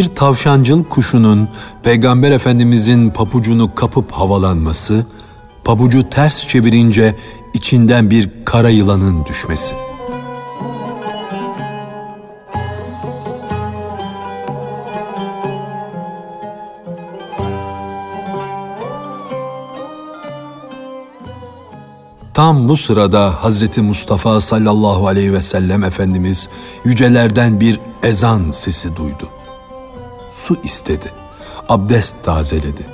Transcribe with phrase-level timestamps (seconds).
[0.00, 1.48] Bir tavşancıl kuşunun
[1.82, 5.06] Peygamber Efendimizin papucunu kapıp havalanması,
[5.64, 7.16] pabucu ters çevirince
[7.54, 9.74] içinden bir kara yılanın düşmesi.
[22.34, 26.48] Tam bu sırada Hazreti Mustafa sallallahu aleyhi ve sellem Efendimiz
[26.84, 29.39] yücelerden bir ezan sesi duydu.
[30.40, 31.12] Su istedi.
[31.68, 32.86] Abdest tazeledi.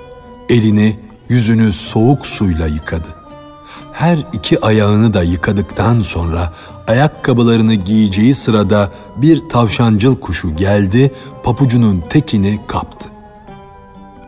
[0.49, 3.09] Elini, yüzünü soğuk suyla yıkadı.
[3.93, 6.53] Her iki ayağını da yıkadıktan sonra
[6.87, 13.09] ayakkabılarını giyeceği sırada bir tavşancıl kuşu geldi, papucunun tekini kaptı.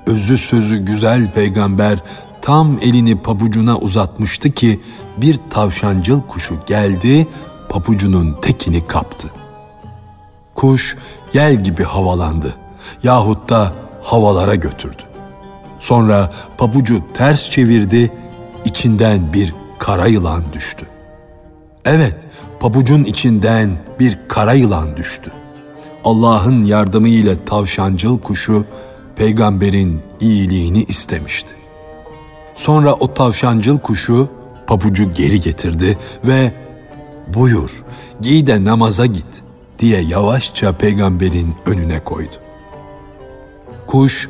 [0.06, 1.98] Özü sözü güzel peygamber
[2.42, 4.80] tam elini pabucuna uzatmıştı ki
[5.16, 7.28] bir tavşancıl kuşu geldi,
[7.68, 9.28] papucunun tekini kaptı.
[10.54, 10.96] Kuş
[11.32, 12.54] yel gibi havalandı
[13.02, 13.72] yahut da
[14.02, 15.02] havalara götürdü.
[15.78, 18.12] Sonra pabucu ters çevirdi,
[18.64, 20.86] içinden bir kara yılan düştü.
[21.84, 22.16] Evet,
[22.60, 25.32] pabucun içinden bir kara yılan düştü.
[26.04, 28.64] Allah'ın yardımı ile tavşancıl kuşu
[29.16, 31.54] peygamberin iyiliğini istemişti.
[32.54, 34.28] Sonra o tavşancıl kuşu
[34.66, 36.52] pabucu geri getirdi ve
[37.34, 37.84] buyur
[38.20, 39.42] giy de namaza git
[39.78, 42.36] diye yavaşça peygamberin önüne koydu.
[43.88, 44.28] Kuş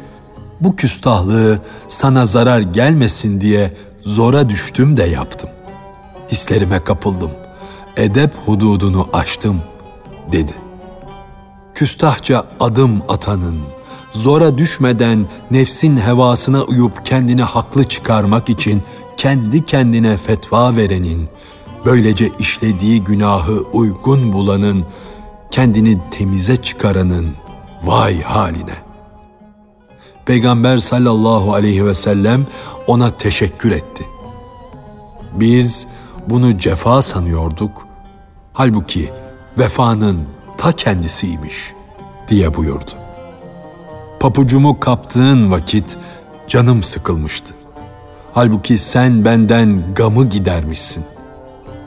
[0.60, 5.50] bu küstahlığı sana zarar gelmesin diye zora düştüm de yaptım.
[6.32, 7.30] Hislerime kapıldım.
[7.96, 9.62] Edep hududunu aştım
[10.32, 10.52] dedi.
[11.74, 13.58] Küstahça adım atanın,
[14.10, 18.82] zora düşmeden nefsin hevasına uyup kendini haklı çıkarmak için
[19.16, 21.28] kendi kendine fetva verenin,
[21.84, 24.84] böylece işlediği günahı uygun bulanın,
[25.50, 27.28] kendini temize çıkaranın
[27.84, 28.87] vay haline.
[30.28, 32.46] Peygamber sallallahu aleyhi ve sellem
[32.86, 34.06] ona teşekkür etti.
[35.32, 35.86] Biz
[36.26, 37.86] bunu cefa sanıyorduk.
[38.52, 39.12] Halbuki
[39.58, 40.24] vefanın
[40.58, 41.72] ta kendisiymiş
[42.28, 42.90] diye buyurdu.
[44.20, 45.96] Papucumu kaptığın vakit
[46.48, 47.54] canım sıkılmıştı.
[48.32, 51.04] Halbuki sen benden gamı gidermişsin.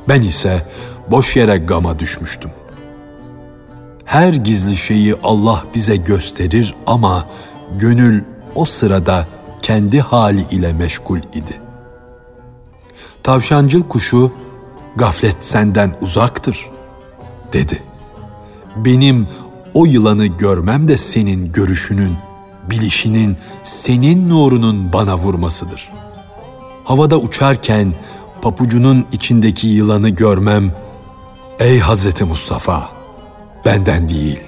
[0.10, 0.68] Ben ise
[1.08, 2.52] boş yere gama düşmüştüm.
[4.06, 7.26] Her gizli şeyi Allah bize gösterir ama
[7.80, 8.24] gönül
[8.56, 9.28] o sırada
[9.62, 11.62] kendi hali ile meşgul idi.
[13.24, 14.32] Tavşancıl kuşu
[14.96, 16.70] gaflet senden uzaktır
[17.54, 17.84] dedi.
[18.76, 19.28] Benim
[19.74, 22.14] o yılanı görmem de senin görüşünün,
[22.70, 25.92] bilişinin, senin nurunun bana vurmasıdır.
[26.84, 27.94] Havada uçarken
[28.42, 30.72] papucunun içindeki yılanı görmem,
[31.60, 32.90] ey Hazreti Mustafa,
[33.66, 34.40] benden değil,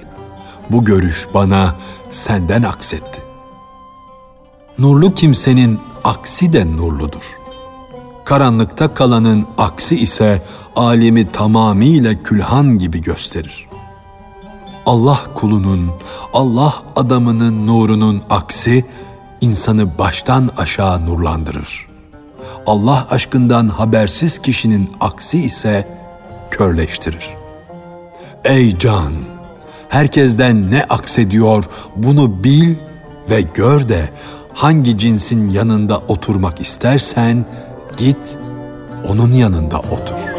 [0.70, 1.74] bu görüş bana
[2.10, 3.22] senden aksetti.
[4.78, 7.22] Nurlu kimsenin aksi de nurludur.
[8.24, 10.42] Karanlıkta kalanın aksi ise
[10.76, 13.68] alemi tamamıyla külhan gibi gösterir.
[14.86, 15.90] Allah kulunun,
[16.32, 18.84] Allah adamının nurunun aksi
[19.40, 21.86] insanı baştan aşağı nurlandırır.
[22.66, 25.98] Allah aşkından habersiz kişinin aksi ise
[26.50, 27.28] körleştirir.
[28.44, 29.33] Ey can!
[29.94, 31.64] Herkesten ne aksediyor
[31.96, 32.74] bunu bil
[33.30, 34.10] ve gör de
[34.52, 37.44] hangi cinsin yanında oturmak istersen
[37.96, 38.38] git
[39.08, 40.33] onun yanında otur.''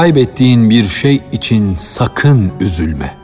[0.00, 3.16] Kaybettiğin bir şey için sakın üzülme.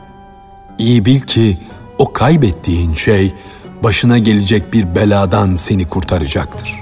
[0.77, 1.57] İyi bil ki
[1.97, 3.33] o kaybettiğin şey
[3.83, 6.75] başına gelecek bir beladan seni kurtaracaktır.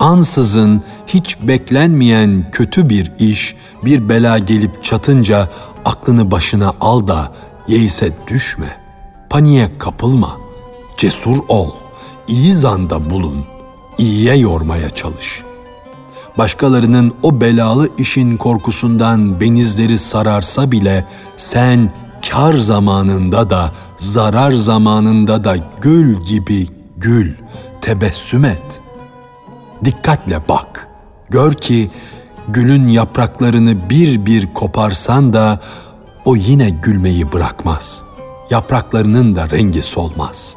[0.00, 5.48] Ansızın hiç beklenmeyen kötü bir iş, bir bela gelip çatınca
[5.84, 7.32] aklını başına al da
[7.68, 8.85] yeyse düşme.''
[9.36, 10.36] Paniğe kapılma.
[10.96, 11.70] Cesur ol.
[12.28, 13.44] İyi zanda bulun.
[13.98, 15.42] İyiye yormaya çalış.
[16.38, 21.06] Başkalarının o belalı işin korkusundan benizleri sararsa bile
[21.36, 21.92] sen
[22.30, 27.34] kar zamanında da zarar zamanında da gül gibi gül,
[27.80, 28.80] tebessüm et.
[29.84, 30.88] Dikkatle bak.
[31.30, 31.90] Gör ki
[32.48, 35.60] gülün yapraklarını bir bir koparsan da
[36.24, 38.06] o yine gülmeyi bırakmaz.
[38.50, 40.56] Yapraklarının da rengi solmaz.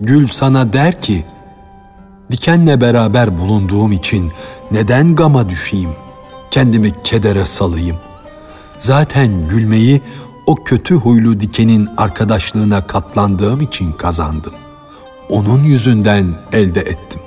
[0.00, 1.24] Gül sana der ki,
[2.30, 4.32] dikenle beraber bulunduğum için
[4.70, 5.90] neden gama düşeyim,
[6.50, 7.96] kendimi kedere salayım.
[8.78, 10.02] Zaten gülmeyi
[10.46, 14.54] o kötü huylu dikenin arkadaşlığına katlandığım için kazandım.
[15.28, 17.20] Onun yüzünden elde ettim.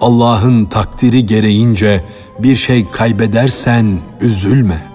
[0.00, 2.04] Allah'ın takdiri gereğince
[2.38, 4.86] bir şey kaybedersen üzülme.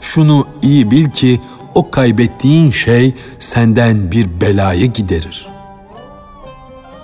[0.00, 1.40] Şunu iyi bil ki
[1.74, 5.48] o kaybettiğin şey senden bir belayı giderir.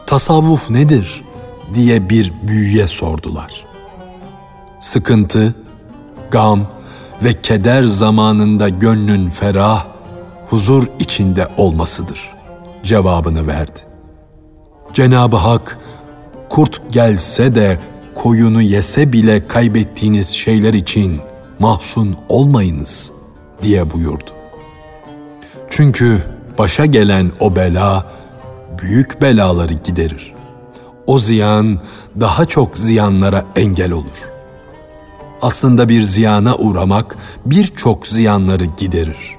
[0.06, 1.24] Tasavvuf nedir
[1.74, 3.64] diye bir büyüye sordular.
[4.80, 5.54] Sıkıntı,
[6.30, 6.66] gam
[7.24, 9.86] ve keder zamanında gönlün ferah,
[10.46, 12.34] huzur içinde olmasıdır
[12.82, 13.80] cevabını verdi.
[14.92, 15.78] Cenab-ı Hak
[16.48, 17.78] kurt gelse de
[18.14, 21.20] koyunu yese bile kaybettiğiniz şeyler için
[21.58, 23.12] mahzun olmayınız
[23.62, 24.30] diye buyurdu.
[25.70, 26.22] Çünkü
[26.58, 28.06] başa gelen o bela
[28.82, 30.34] büyük belaları giderir.
[31.06, 31.80] O ziyan
[32.20, 34.34] daha çok ziyanlara engel olur.
[35.42, 37.16] Aslında bir ziyana uğramak
[37.46, 39.36] birçok ziyanları giderir.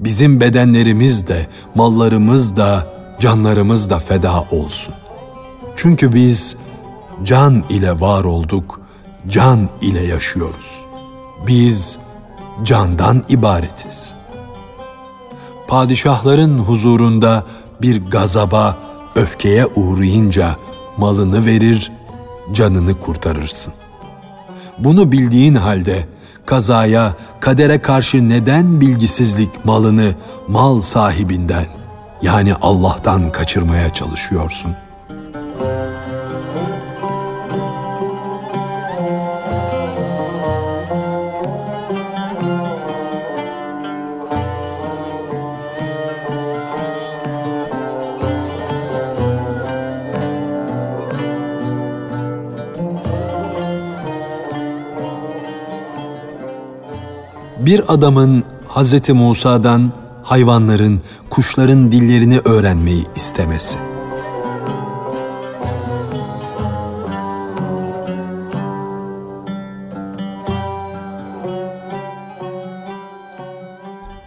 [0.00, 2.86] Bizim bedenlerimiz de, mallarımız da,
[3.20, 4.94] canlarımız da feda olsun.
[5.76, 6.56] Çünkü biz
[7.22, 8.80] can ile var olduk,
[9.28, 10.84] can ile yaşıyoruz.
[11.46, 11.98] Biz
[12.62, 14.14] candan ibaretiz.
[15.72, 17.44] Padişahların huzurunda
[17.82, 18.76] bir gazaba,
[19.14, 20.56] öfkeye uğrayınca
[20.96, 21.92] malını verir,
[22.52, 23.74] canını kurtarırsın.
[24.78, 26.06] Bunu bildiğin halde
[26.46, 30.14] kazaya, kadere karşı neden bilgisizlik malını
[30.48, 31.66] mal sahibinden
[32.22, 34.91] yani Allah'tan kaçırmaya çalışıyorsun?''
[57.72, 59.10] Bir adamın Hz.
[59.10, 59.92] Musa'dan
[60.22, 63.78] hayvanların, kuşların dillerini öğrenmeyi istemesi.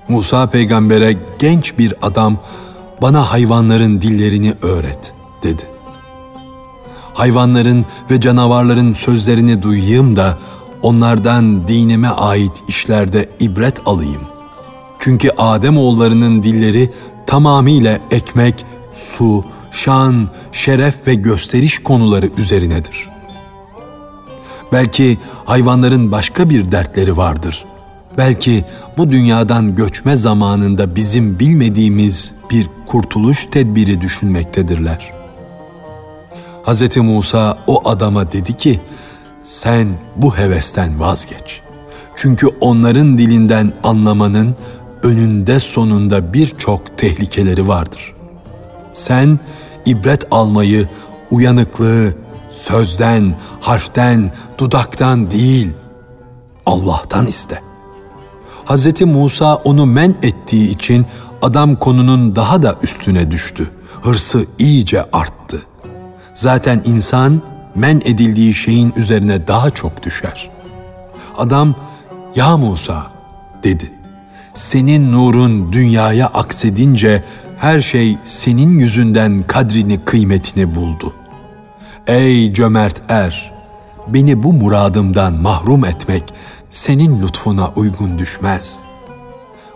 [0.08, 2.38] Musa peygambere genç bir adam
[3.02, 5.14] bana hayvanların dillerini öğret
[5.44, 5.64] dedi.
[7.14, 10.38] Hayvanların ve canavarların sözlerini duyayım da
[10.86, 14.22] onlardan dinime ait işlerde ibret alayım.
[15.00, 16.90] Çünkü Adem oğullarının dilleri
[17.26, 23.10] tamamıyla ekmek, su, şan, şeref ve gösteriş konuları üzerinedir.
[24.72, 27.66] Belki hayvanların başka bir dertleri vardır.
[28.18, 28.66] Belki
[28.98, 35.12] bu dünyadan göçme zamanında bizim bilmediğimiz bir kurtuluş tedbiri düşünmektedirler.
[36.66, 36.98] Hz.
[36.98, 38.80] Musa o adama dedi ki,
[39.46, 41.62] sen bu hevesten vazgeç.
[42.16, 44.56] Çünkü onların dilinden anlamanın
[45.04, 48.14] önünde sonunda birçok tehlikeleri vardır.
[48.94, 49.40] Sen
[49.86, 50.90] ibret almayı,
[51.32, 52.14] uyanıklığı
[52.50, 55.72] sözden, harften, dudaktan değil,
[56.66, 57.62] Allah'tan iste.
[58.66, 59.02] Hz.
[59.02, 61.06] Musa onu men ettiği için
[61.42, 63.70] adam konunun daha da üstüne düştü.
[64.02, 65.62] Hırsı iyice arttı.
[66.34, 67.42] Zaten insan
[67.76, 70.50] men edildiği şeyin üzerine daha çok düşer.
[71.38, 71.76] Adam,
[72.36, 73.12] ya Musa
[73.64, 73.92] dedi.
[74.54, 77.24] Senin nurun dünyaya aksedince
[77.58, 81.14] her şey senin yüzünden kadrini kıymetini buldu.
[82.08, 83.54] Ey cömert er,
[84.08, 86.24] beni bu muradımdan mahrum etmek
[86.70, 88.80] senin lütfuna uygun düşmez.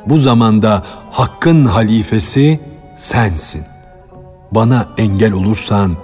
[0.05, 2.59] Bu zamanda hakkın halifesi
[2.97, 3.63] sensin.
[4.51, 5.97] Bana engel olursan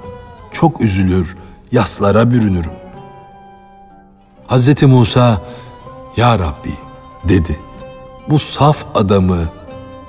[0.51, 1.35] çok üzülür,
[1.75, 2.71] yaslara bürünürüm.
[4.47, 4.83] Hz.
[4.83, 5.41] Musa,
[6.17, 6.73] Ya Rabbi
[7.23, 7.59] dedi.
[8.29, 9.49] Bu saf adamı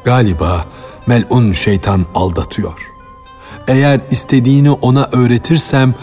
[0.05, 0.65] galiba
[1.07, 2.93] melun şeytan aldatıyor.
[3.69, 5.95] Eğer istediğini ona öğretirsem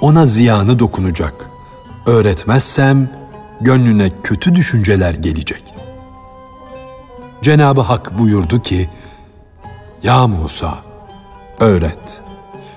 [0.00, 1.34] ona ziyanı dokunacak.
[2.06, 3.10] Öğretmezsem
[3.60, 5.74] gönlüne kötü düşünceler gelecek.
[7.42, 8.90] Cenabı Hak buyurdu ki:
[10.02, 10.78] Ya Musa,
[11.60, 12.20] öğret.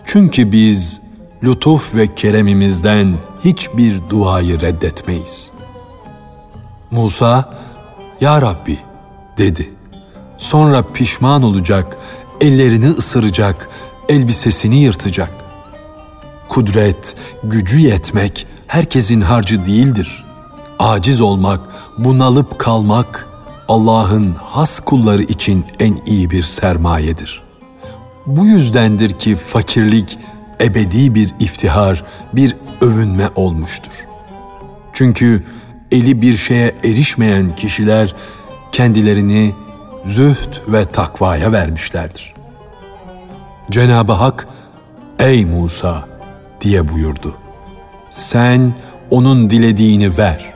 [0.05, 1.04] Çünkü biz
[1.43, 3.15] lütuf ve keremimizden
[3.45, 5.51] hiçbir duayı reddetmeyiz.
[6.91, 7.53] Musa,
[8.21, 8.79] Ya Rabbi
[9.37, 9.69] dedi.
[10.37, 11.97] Sonra pişman olacak,
[12.41, 13.69] ellerini ısıracak,
[14.09, 15.31] elbisesini yırtacak.
[16.49, 20.25] Kudret, gücü yetmek herkesin harcı değildir.
[20.79, 21.59] Aciz olmak,
[21.97, 23.27] bunalıp kalmak
[23.67, 27.43] Allah'ın has kulları için en iyi bir sermayedir.
[28.25, 30.17] Bu yüzdendir ki fakirlik
[30.61, 33.91] ebedi bir iftihar, bir övünme olmuştur.
[34.93, 35.43] Çünkü
[35.91, 38.15] eli bir şeye erişmeyen kişiler
[38.71, 39.53] kendilerini
[40.05, 42.33] zühd ve takvaya vermişlerdir.
[43.71, 44.47] Cenab-ı Hak,
[45.19, 46.07] ''Ey Musa!''
[46.61, 47.35] diye buyurdu.
[48.09, 48.73] ''Sen
[49.11, 50.53] onun dilediğini ver.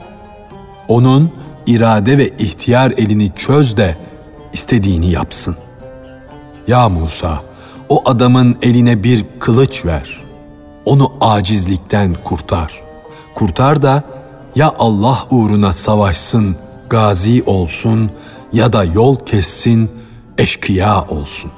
[0.87, 1.31] Onun
[1.65, 3.97] irade ve ihtiyar elini çöz de
[4.53, 5.55] istediğini yapsın.
[6.67, 7.41] Ya Musa,
[7.89, 10.19] o adamın eline bir kılıç ver.
[10.85, 12.81] Onu acizlikten kurtar.
[13.35, 14.03] Kurtar da
[14.55, 16.55] ya Allah uğruna savaşsın,
[16.89, 18.11] gazi olsun
[18.53, 19.91] ya da yol kessin,
[20.37, 21.51] eşkıya olsun.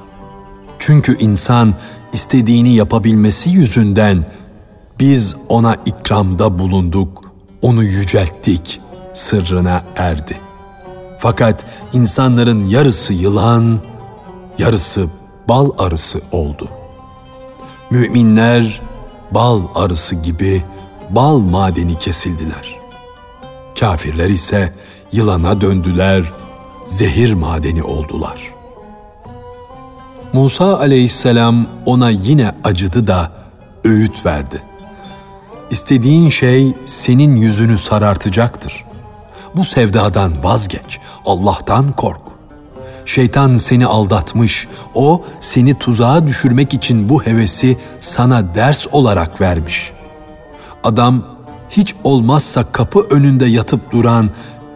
[0.80, 1.74] Çünkü insan
[2.14, 4.26] istediğini yapabilmesi yüzünden
[5.00, 7.24] biz ona ikramda bulunduk,
[7.62, 8.82] onu yücelttik,
[9.14, 10.40] sırrına erdi.
[11.20, 13.80] Fakat insanların yarısı yılan,
[14.58, 15.08] yarısı
[15.50, 16.68] bal arısı oldu.
[17.90, 18.82] Müminler
[19.32, 20.64] bal arısı gibi
[21.10, 22.80] bal madeni kesildiler.
[23.80, 24.74] Kafirler ise
[25.12, 26.34] yılana döndüler,
[26.86, 28.54] zehir madeni oldular.
[30.34, 33.32] Musa aleyhisselam ona yine acıdı da
[33.84, 34.62] öğüt verdi.
[35.72, 38.86] İstediğin şey senin yüzünü sarartacaktır.
[39.56, 42.31] Bu sevdadan vazgeç, Allah'tan kork.
[43.06, 49.94] Şeytan seni aldatmış, o seni tuzağa düşürmek için bu hevesi sana ders olarak vermiş.
[50.84, 51.24] Adam
[51.70, 54.30] hiç olmazsa kapı önünde yatıp duran,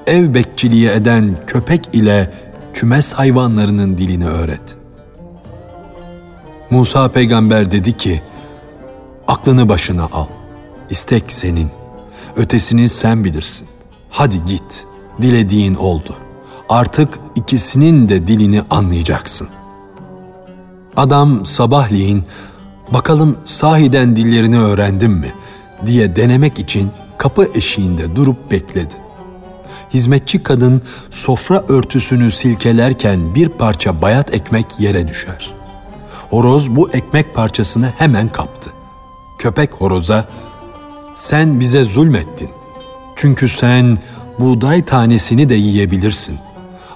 [0.08, 2.34] ev bekçiliği eden köpek ile
[2.74, 4.78] kümes hayvanlarının dilini öğret.
[6.70, 8.22] Musa peygamber dedi ki,
[9.28, 10.28] aklını başına al,
[10.90, 11.70] istek senin,
[12.36, 13.68] ötesini sen bilirsin.
[14.10, 14.86] Hadi git,
[15.22, 16.18] dilediğin oldu.
[16.70, 19.48] Artık ikisinin de dilini anlayacaksın.
[20.98, 22.24] Adam sabahleyin
[22.94, 25.34] bakalım sahiden dillerini öğrendim mi
[25.86, 28.94] diye denemek için kapı eşiğinde durup bekledi.
[29.94, 35.54] Hizmetçi kadın sofra örtüsünü silkelerken bir parça bayat ekmek yere düşer.
[36.30, 38.70] Horoz bu ekmek parçasını hemen kaptı.
[39.38, 40.26] Köpek horoza,
[41.14, 42.50] sen bize zulmettin.
[43.16, 43.98] Çünkü sen
[44.40, 46.40] buğday tanesini de yiyebilirsin.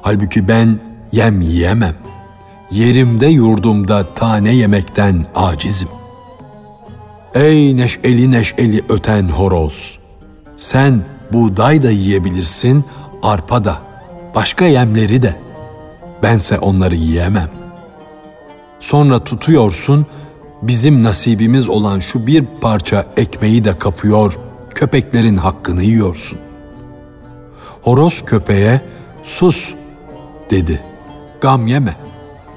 [0.02, 0.80] Halbuki ben
[1.12, 1.96] yem yiyemem.
[2.72, 5.90] Yerimde yurdumda tane yemekten acizim.
[7.34, 10.00] Ey neşeli neşeli öten horoz!
[10.58, 11.02] Sen
[11.34, 12.86] buğday da yiyebilirsin,
[13.24, 13.78] arpa da,
[14.36, 15.36] başka yemleri de.
[16.24, 17.50] Bense onları yiyemem.
[18.80, 20.06] Sonra tutuyorsun,
[20.62, 24.40] bizim nasibimiz olan şu bir parça ekmeği de kapıyor,
[24.70, 26.40] köpeklerin hakkını yiyorsun.
[27.82, 28.82] Horoz köpeğe,
[29.24, 29.74] sus
[30.50, 30.82] dedi.
[31.42, 31.96] Gam yeme.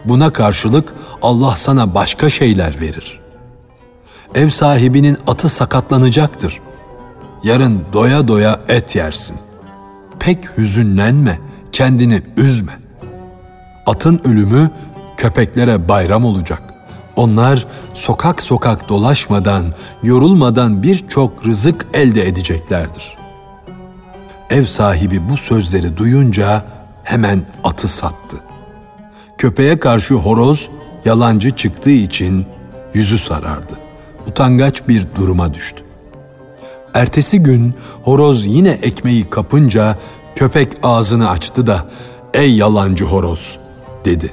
[0.05, 3.21] Buna karşılık Allah sana başka şeyler verir.
[4.35, 6.61] Ev sahibinin atı sakatlanacaktır.
[7.45, 9.37] Yarın doya doya et yersin.
[10.19, 11.39] Pek hüzünlenme,
[11.73, 12.73] kendini üzme.
[13.87, 14.71] Atın ölümü
[15.17, 16.63] köpeklere bayram olacak.
[17.17, 19.65] Onlar sokak sokak dolaşmadan,
[20.03, 23.17] yorulmadan birçok rızık elde edeceklerdir.
[24.51, 26.65] Ev sahibi bu sözleri duyunca
[27.05, 28.37] hemen atı sattı.
[29.39, 30.69] Köpeğe karşı horoz
[31.05, 32.47] yalancı çıktığı için
[32.95, 33.73] yüzü sarardı.
[34.29, 35.83] Utangaç bir duruma düştü.
[36.95, 39.99] Ertesi gün horoz yine ekmeği kapınca
[40.35, 41.87] köpek ağzını açtı da
[42.35, 43.59] "Ey yalancı horoz!"
[44.05, 44.31] dedi.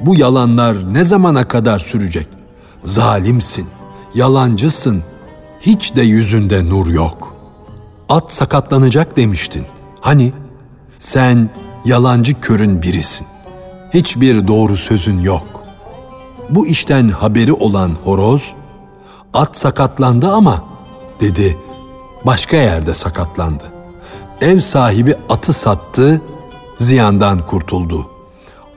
[0.00, 2.28] "Bu yalanlar ne zamana kadar sürecek?
[2.84, 3.66] Zalimsin,
[4.14, 5.02] yalancısın.
[5.60, 7.34] Hiç de yüzünde nur yok.
[8.08, 9.64] At sakatlanacak demiştin.
[10.00, 10.32] Hani
[10.98, 11.50] sen
[11.84, 13.26] yalancı körün birisin.
[13.94, 15.62] Hiçbir doğru sözün yok.
[16.50, 18.54] Bu işten haberi olan horoz,
[19.34, 20.64] at sakatlandı ama
[21.20, 21.58] dedi,
[22.26, 23.64] başka yerde sakatlandı.
[24.40, 26.20] Ev sahibi atı sattı,
[26.78, 28.10] ziyandan kurtuldu.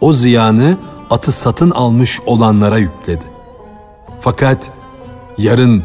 [0.01, 0.77] O ziyanı
[1.09, 3.25] atı satın almış olanlara yükledi.
[4.21, 4.71] Fakat
[5.37, 5.83] yarın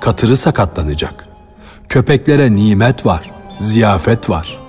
[0.00, 1.28] katırı sakatlanacak.
[1.88, 4.67] Köpeklere nimet var, ziyafet var.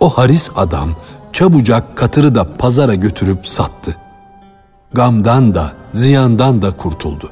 [0.00, 0.90] O haris adam
[1.32, 3.96] çabucak katırı da pazara götürüp sattı.
[4.92, 7.30] Gamdan da, ziyandan da kurtuldu.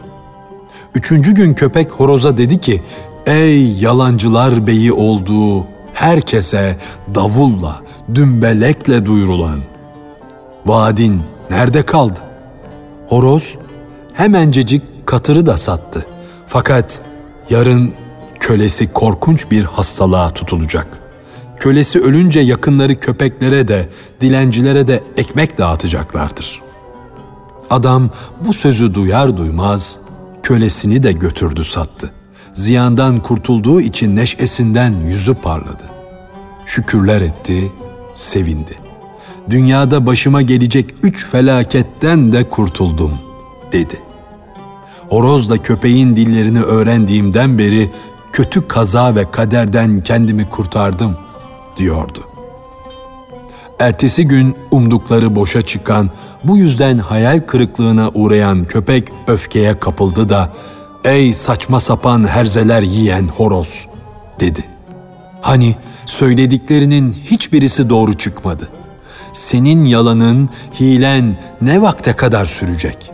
[0.94, 2.82] Üçüncü gün köpek horoza dedi ki,
[3.26, 6.76] Ey yalancılar beyi olduğu herkese
[7.14, 7.80] davulla,
[8.14, 9.60] dümbelekle duyurulan.
[10.66, 12.20] Vaadin nerede kaldı?
[13.08, 13.56] Horoz
[14.12, 16.06] hemencecik katırı da sattı.
[16.48, 17.00] Fakat
[17.50, 17.92] yarın
[18.40, 21.05] kölesi korkunç bir hastalığa tutulacak.
[21.58, 23.88] Kölesi ölünce yakınları köpeklere de,
[24.20, 26.62] dilencilere de ekmek dağıtacaklardır.
[27.70, 28.10] Adam
[28.46, 30.00] bu sözü duyar duymaz
[30.42, 32.12] kölesini de götürdü sattı.
[32.52, 35.82] Ziyandan kurtulduğu için neşesinden yüzü parladı.
[36.66, 37.72] Şükürler etti,
[38.14, 38.78] sevindi.
[39.50, 43.12] Dünyada başıma gelecek üç felaketten de kurtuldum,
[43.72, 44.00] dedi.
[45.08, 47.90] Horozla köpeğin dillerini öğrendiğimden beri
[48.32, 51.16] kötü kaza ve kaderden kendimi kurtardım,
[51.76, 52.28] diyordu.
[53.78, 56.10] Ertesi gün umdukları boşa çıkan,
[56.44, 60.52] bu yüzden hayal kırıklığına uğrayan köpek öfkeye kapıldı da
[61.04, 63.88] ''Ey saçma sapan herzeler yiyen horoz''
[64.40, 64.64] dedi.
[65.40, 68.68] Hani söylediklerinin hiçbirisi doğru çıkmadı.
[69.32, 70.48] Senin yalanın,
[70.80, 73.10] hilen ne vakte kadar sürecek?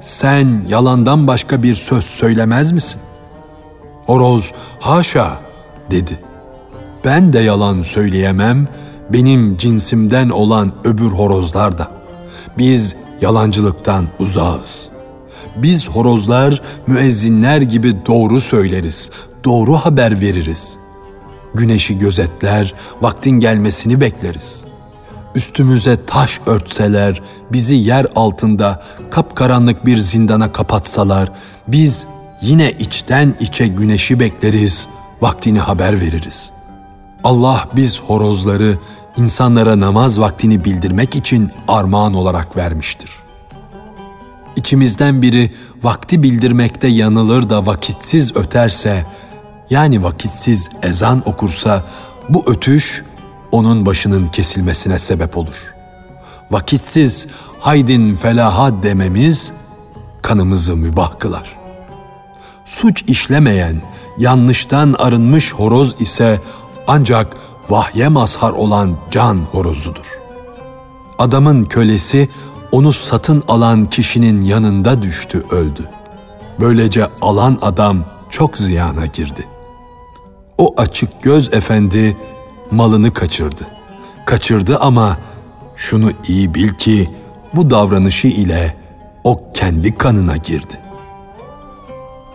[0.00, 3.00] Sen yalandan başka bir söz söylemez misin?
[4.06, 5.40] Horoz, haşa
[5.90, 6.29] dedi.
[7.04, 8.68] Ben de yalan söyleyemem,
[9.12, 11.90] benim cinsimden olan öbür horozlar da.
[12.58, 14.90] Biz yalancılıktan uzağız.
[15.56, 19.10] Biz horozlar müezzinler gibi doğru söyleriz,
[19.44, 20.76] doğru haber veririz.
[21.54, 24.64] Güneşi gözetler, vaktin gelmesini bekleriz.
[25.34, 31.32] Üstümüze taş örtseler, bizi yer altında kapkaranlık bir zindana kapatsalar,
[31.68, 32.06] biz
[32.42, 34.86] yine içten içe güneşi bekleriz,
[35.20, 36.52] vaktini haber veririz.
[37.24, 38.78] Allah biz horozları
[39.16, 43.10] insanlara namaz vaktini bildirmek için armağan olarak vermiştir.
[44.56, 49.06] İkimizden biri vakti bildirmekte yanılır da vakitsiz öterse,
[49.70, 51.84] yani vakitsiz ezan okursa
[52.28, 53.04] bu ötüş
[53.52, 55.56] onun başının kesilmesine sebep olur.
[56.50, 57.26] Vakitsiz
[57.60, 59.52] haydin felaha dememiz
[60.22, 61.56] kanımızı mübah kılar.
[62.64, 63.82] Suç işlemeyen,
[64.18, 66.40] yanlıştan arınmış horoz ise
[66.90, 67.36] ancak
[67.68, 70.20] vahye mazhar olan can horozudur.
[71.18, 72.28] Adamın kölesi
[72.72, 75.90] onu satın alan kişinin yanında düştü öldü.
[76.60, 79.46] Böylece alan adam çok ziyana girdi.
[80.58, 82.16] O açık göz efendi
[82.70, 83.66] malını kaçırdı.
[84.26, 85.18] Kaçırdı ama
[85.76, 87.10] şunu iyi bil ki
[87.54, 88.76] bu davranışı ile
[89.24, 90.80] o kendi kanına girdi.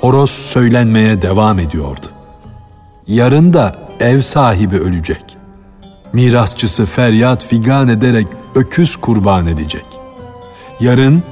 [0.01, 2.07] Horoz söylenmeye devam ediyordu.
[3.07, 5.37] Yarın da ev sahibi ölecek.
[6.13, 9.85] Mirasçısı feryat figan ederek öküz kurban edecek.
[10.79, 11.23] Yarın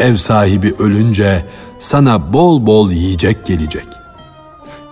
[0.00, 1.44] ev sahibi ölünce
[1.78, 3.86] sana bol bol yiyecek gelecek.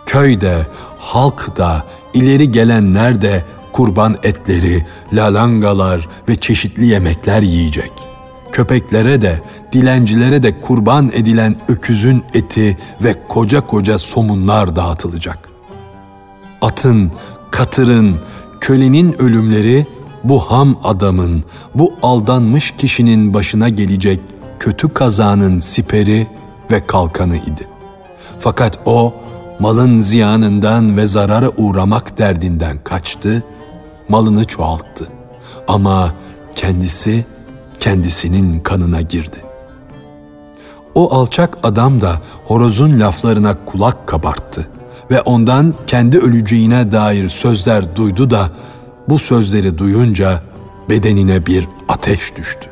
[0.07, 0.67] Köyde,
[0.99, 7.93] halk da, ileri gelenler de kurban etleri, lalangalar ve çeşitli yemekler yiyecek.
[8.53, 9.41] Köpeklere de,
[9.73, 15.52] dilencilere de kurban edilen öküzün eti ve koca koca somunlar dağıtılacak
[16.63, 17.13] atın,
[17.51, 18.17] katırın,
[18.61, 19.87] kölenin ölümleri
[20.25, 21.45] bu ham adamın,
[21.75, 24.21] bu aldanmış kişinin başına gelecek
[24.59, 26.27] kötü kazanın siperi
[26.71, 27.69] ve kalkanı idi.
[28.41, 29.15] Fakat o
[29.61, 33.45] malın ziyanından ve zarara uğramak derdinden kaçtı,
[34.09, 35.09] malını çoğalttı.
[35.69, 36.15] Ama
[36.55, 37.25] kendisi
[37.81, 39.37] kendisinin kanına girdi.
[40.95, 44.69] O alçak adam da horozun laflarına kulak kabarttı
[45.13, 48.51] ve ondan kendi öleceğine dair sözler duydu da
[49.09, 50.43] bu sözleri duyunca
[50.91, 52.69] bedenine bir ateş düştü.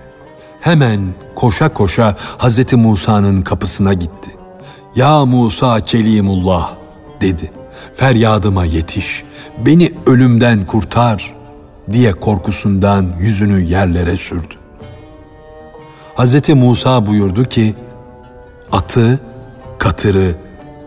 [0.61, 1.01] Hemen
[1.35, 2.73] koşa koşa Hz.
[2.73, 4.31] Musa'nın kapısına gitti.
[4.97, 6.73] Ya Musa Kelimullah
[7.21, 7.53] dedi.
[7.93, 9.25] Feryadıma yetiş,
[9.67, 11.35] beni ölümden kurtar
[11.93, 14.55] diye korkusundan yüzünü yerlere sürdü.
[16.17, 16.49] Hz.
[16.49, 17.75] Musa buyurdu ki,
[18.73, 19.21] atı,
[19.79, 20.35] katırı,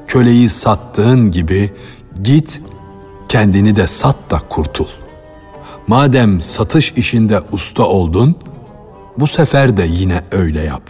[0.08, 1.74] köleyi sattığın gibi
[2.24, 2.62] git
[3.30, 4.88] kendini de sat da kurtul.
[5.88, 8.36] Madem satış işinde usta oldun,
[9.18, 10.89] bu sefer de yine öyle yap.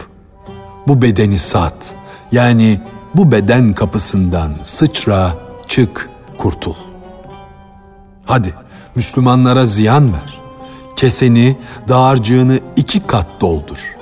[0.88, 1.94] Bu bedeni sat.
[2.32, 2.80] Yani
[3.14, 5.34] bu beden kapısından sıçra,
[5.68, 6.74] çık, kurtul.
[8.24, 8.54] Hadi
[8.94, 10.38] Müslümanlara ziyan ver.
[10.96, 11.56] Keseni,
[11.88, 13.96] dağarcığını iki kat doldur.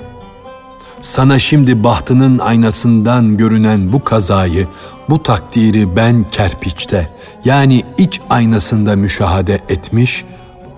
[1.03, 4.67] Sana şimdi bahtının aynasından görünen bu kazayı
[5.09, 7.09] bu takdiri ben kerpiçte
[7.45, 10.25] yani iç aynasında müşahede etmiş,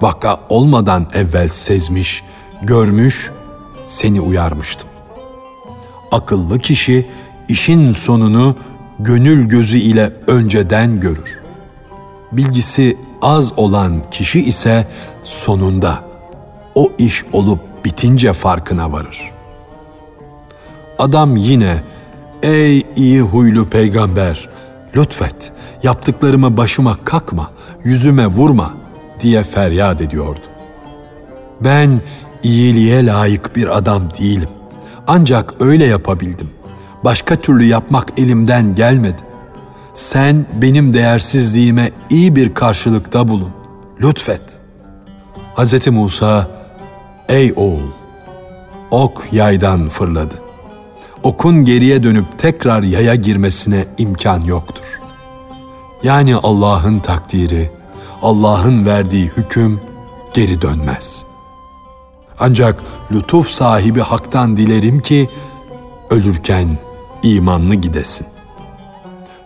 [0.01, 2.23] vaka olmadan evvel sezmiş,
[2.61, 3.31] görmüş,
[3.83, 4.89] seni uyarmıştım.
[6.11, 7.07] Akıllı kişi
[7.47, 8.55] işin sonunu
[8.99, 11.39] gönül gözü ile önceden görür.
[12.31, 14.87] Bilgisi az olan kişi ise
[15.23, 16.03] sonunda
[16.75, 19.34] o iş olup bitince farkına varır.
[20.99, 21.83] Adam yine
[22.43, 24.49] Ey iyi huylu peygamber,
[24.95, 25.51] lütfet,
[25.83, 27.51] yaptıklarımı başıma kakma,
[27.83, 28.73] yüzüme vurma
[29.19, 30.39] diye feryat ediyordu.
[31.61, 32.01] Ben
[32.43, 34.49] iyiliğe layık bir adam değilim.
[35.07, 36.49] Ancak öyle yapabildim.
[37.03, 39.21] Başka türlü yapmak elimden gelmedi.
[39.93, 43.51] Sen benim değersizliğime iyi bir karşılıkta bulun.
[44.01, 44.57] Lütfet.
[45.55, 45.87] Hz.
[45.87, 46.47] Musa,
[47.29, 47.91] ey oğul,
[48.91, 50.44] ok yaydan fırladı.
[51.25, 54.99] Okun geriye dönüp tekrar yaya girmesine imkan yoktur.
[56.03, 57.71] Yani Allah'ın takdiri,
[58.21, 59.81] Allah'ın verdiği hüküm
[60.33, 61.25] geri dönmez.
[62.39, 65.29] Ancak lütuf sahibi haktan dilerim ki
[66.09, 66.67] ölürken
[67.23, 68.27] imanlı gidesin.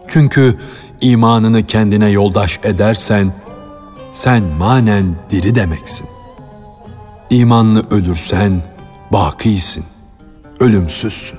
[0.07, 0.59] Çünkü
[1.01, 3.33] imanını kendine yoldaş edersen
[4.11, 6.07] sen manen diri demeksin.
[7.29, 8.63] İmanlı ölürsen
[9.11, 9.85] bakisin,
[10.59, 11.38] ölümsüzsün.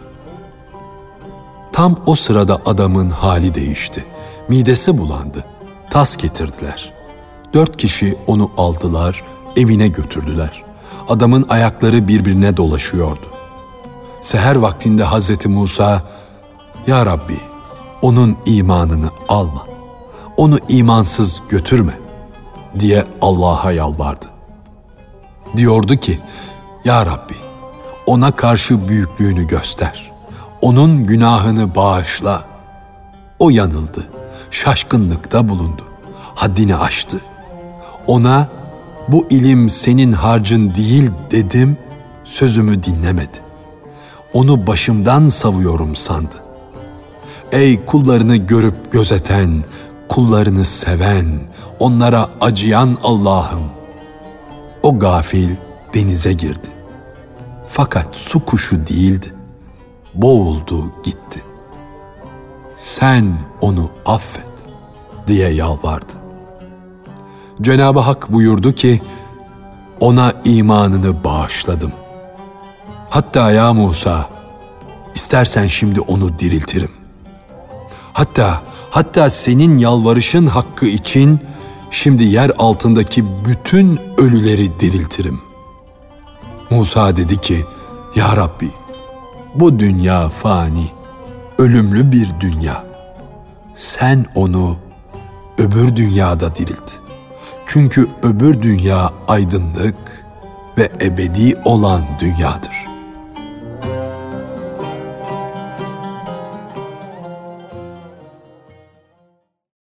[1.73, 4.05] Tam o sırada adamın hali değişti.
[4.49, 5.45] Midesi bulandı.
[5.91, 6.93] Tas getirdiler.
[7.55, 9.25] Dört kişi onu aldılar,
[9.57, 10.65] evine götürdüler.
[11.09, 13.27] Adamın ayakları birbirine dolaşıyordu.
[14.21, 16.03] Seher vaktinde Hazreti Musa,
[16.87, 17.41] Ya Rabbi,
[18.03, 19.67] onun imanını alma,
[20.37, 21.99] onu imansız götürme
[22.79, 24.27] diye Allah'a yalvardı.
[25.57, 26.21] Diyordu ki,
[26.85, 27.35] Ya Rabbi,
[28.07, 30.13] ona karşı büyüklüğünü göster.
[30.63, 32.45] Onun günahını bağışla.
[33.39, 34.09] O yanıldı,
[34.51, 35.85] şaşkınlıkta bulundu,
[36.35, 37.21] haddini aştı.
[38.07, 38.49] Ona
[39.09, 41.79] bu ilim senin harcın değil dedim,
[42.25, 43.39] sözümü dinlemedi.
[44.33, 46.35] Onu başımdan savuyorum sandı.
[47.53, 49.65] Ey kullarını görüp gözeten,
[50.09, 51.41] kullarını seven,
[51.79, 53.63] onlara acıyan Allah'ım.
[54.83, 55.51] O gafil
[55.95, 56.69] denize girdi.
[57.69, 59.35] Fakat su kuşu değildi.
[60.15, 61.45] Boğuldu gitti.
[62.77, 64.45] Sen onu affet
[65.27, 66.13] diye yalvardı.
[67.63, 69.03] Cenab-ı Hak buyurdu ki,
[70.01, 71.93] ona imanını bağışladım.
[73.11, 74.29] Hatta ya Musa,
[75.15, 76.91] istersen şimdi onu diriltirim.
[78.13, 81.41] Hatta, hatta senin yalvarışın hakkı için
[81.91, 85.41] şimdi yer altındaki bütün ölüleri diriltirim.
[86.71, 87.65] Musa dedi ki,
[88.17, 88.71] Ya Rabbi,
[89.55, 90.87] bu dünya fani,
[91.59, 92.85] ölümlü bir dünya.
[93.75, 94.77] Sen onu
[95.59, 96.93] öbür dünyada dirilt.
[97.67, 100.27] Çünkü öbür dünya aydınlık
[100.79, 102.90] ve ebedi olan dünyadır.